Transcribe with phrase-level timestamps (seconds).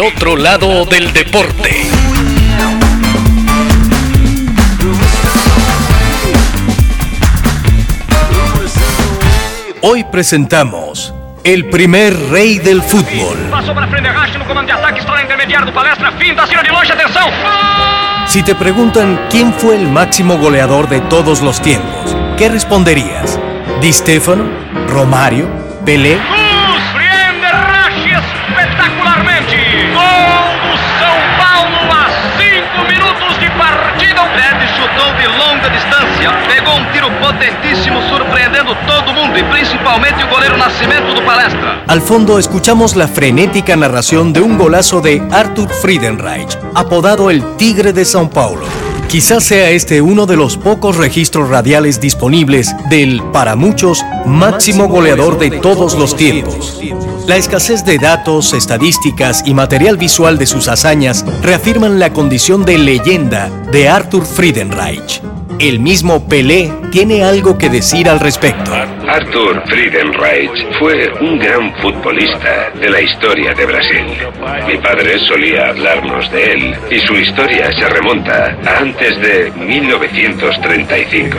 [0.00, 1.86] El otro lado del deporte.
[9.82, 11.12] Hoy presentamos
[11.44, 13.36] el primer rey del fútbol.
[13.50, 16.70] Passou para frente, arraste no comando de ataque, estoura intermediário do palestra, finta, tira de
[16.70, 17.28] longe, atenção!
[18.26, 23.38] Si te preguntan quién fue el máximo goleador de todos los tiempos, ¿qué responderías?
[23.82, 24.44] ¿Di Stefano?
[24.88, 25.46] ¿Romario?
[25.84, 26.18] ¿Pelé?
[41.86, 47.92] Al fondo escuchamos la frenética narración de un golazo de Arthur Friedenreich, apodado el Tigre
[47.92, 48.66] de Sao Paulo.
[49.08, 55.38] Quizás sea este uno de los pocos registros radiales disponibles del, para muchos, máximo goleador
[55.38, 56.80] de todos los tiempos.
[57.26, 62.78] La escasez de datos, estadísticas y material visual de sus hazañas reafirman la condición de
[62.78, 65.20] leyenda de Arthur Friedenreich.
[65.60, 68.72] El mismo Pelé tiene algo que decir al respecto.
[68.72, 74.06] Arthur Friedenreich fue un gran futbolista de la historia de Brasil.
[74.66, 81.36] Mi padre solía hablarnos de él y su historia se remonta a antes de 1935.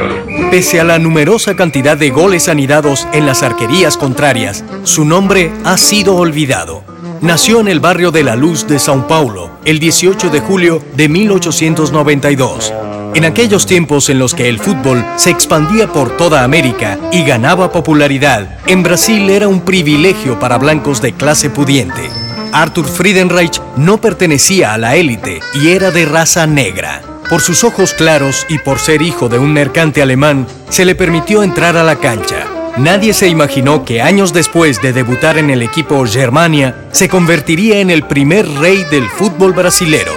[0.52, 5.80] Pese a la numerosa cantidad de goles anidados en las arquerías contrarias, su nombre ha
[5.80, 6.84] sido olvidado.
[7.22, 11.10] Nació en el barrio de La Luz de Sao Paulo el 18 de julio de
[11.10, 12.74] 1892.
[13.14, 17.72] En aquellos tiempos en los que el fútbol se expandía por toda América y ganaba
[17.72, 22.10] popularidad, en Brasil era un privilegio para blancos de clase pudiente.
[22.54, 27.02] Arthur Friedenreich no pertenecía a la élite y era de raza negra.
[27.30, 31.44] Por sus ojos claros y por ser hijo de un mercante alemán, se le permitió
[31.44, 32.48] entrar a la cancha.
[32.78, 37.90] Nadie se imaginó que años después de debutar en el equipo Germania, se convertiría en
[37.90, 40.14] el primer rey del fútbol brasilero.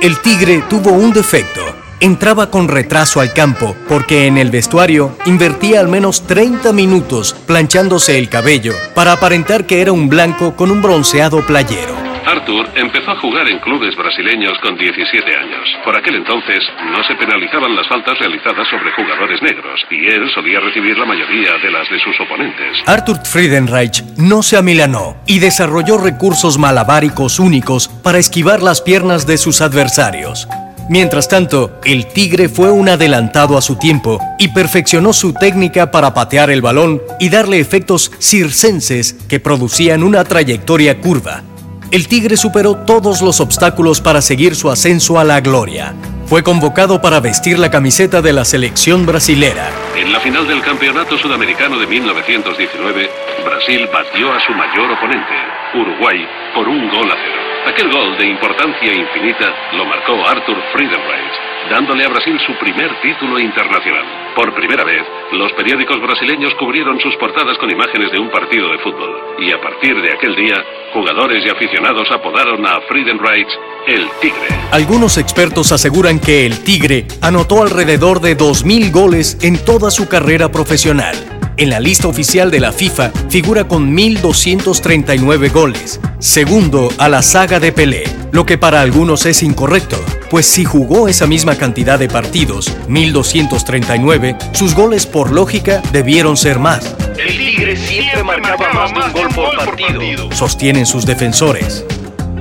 [0.00, 1.81] El Tigre tuvo un defecto.
[2.02, 8.18] Entraba con retraso al campo porque en el vestuario invertía al menos 30 minutos planchándose
[8.18, 11.94] el cabello para aparentar que era un blanco con un bronceado playero.
[12.26, 15.68] Arthur empezó a jugar en clubes brasileños con 17 años.
[15.84, 16.58] Por aquel entonces
[16.90, 21.52] no se penalizaban las faltas realizadas sobre jugadores negros y él solía recibir la mayoría
[21.62, 22.82] de las de sus oponentes.
[22.84, 29.38] Arthur Friedenreich no se amilanó y desarrolló recursos malabáricos únicos para esquivar las piernas de
[29.38, 30.48] sus adversarios.
[30.88, 36.12] Mientras tanto, el Tigre fue un adelantado a su tiempo y perfeccionó su técnica para
[36.12, 41.42] patear el balón y darle efectos circenses que producían una trayectoria curva.
[41.90, 45.94] El Tigre superó todos los obstáculos para seguir su ascenso a la gloria.
[46.26, 49.70] Fue convocado para vestir la camiseta de la selección brasilera.
[49.96, 53.10] En la final del Campeonato Sudamericano de 1919,
[53.44, 55.34] Brasil batió a su mayor oponente,
[55.74, 57.51] Uruguay, por un gol a cero.
[57.64, 63.38] Aquel gol de importancia infinita lo marcó Arthur Friedenreich, dándole a Brasil su primer título
[63.38, 64.04] internacional.
[64.34, 68.78] Por primera vez, los periódicos brasileños cubrieron sus portadas con imágenes de un partido de
[68.78, 69.14] fútbol.
[69.38, 70.56] Y a partir de aquel día,
[70.92, 73.48] jugadores y aficionados apodaron a Friedenreich
[73.86, 74.48] el Tigre.
[74.72, 80.50] Algunos expertos aseguran que el Tigre anotó alrededor de 2.000 goles en toda su carrera
[80.50, 81.31] profesional.
[81.58, 87.60] En la lista oficial de la FIFA figura con 1.239 goles, segundo a la saga
[87.60, 92.08] de Pelé, lo que para algunos es incorrecto, pues si jugó esa misma cantidad de
[92.08, 96.96] partidos, 1.239, sus goles por lógica debieron ser más.
[97.18, 100.32] El Tigre siempre marcaba más de un gol por partido.
[100.32, 101.84] sostienen sus defensores.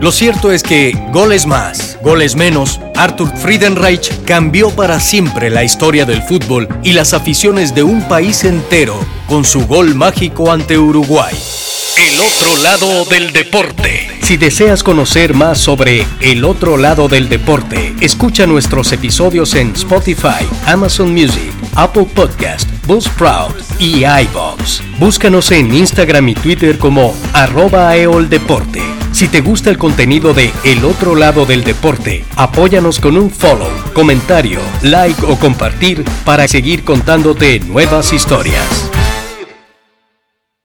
[0.01, 6.05] Lo cierto es que goles más, goles menos, Arthur Friedenreich cambió para siempre la historia
[6.05, 11.35] del fútbol y las aficiones de un país entero con su gol mágico ante Uruguay.
[11.97, 14.09] El otro lado del deporte.
[14.23, 20.43] Si deseas conocer más sobre el otro lado del deporte, escucha nuestros episodios en Spotify,
[20.65, 24.81] Amazon Music, Apple Podcast, Buzzsprout y iBox.
[24.97, 28.90] Búscanos en Instagram y Twitter como arroba eoldeporte.
[29.11, 33.69] Si te gusta el contenido de El otro lado del deporte, apóyanos con un follow,
[33.93, 38.90] comentario, like o compartir para seguir contándote nuevas historias.